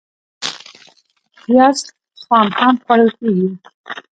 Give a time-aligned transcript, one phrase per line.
[1.43, 1.79] پیاز
[2.27, 3.49] خام هم خوړل کېږي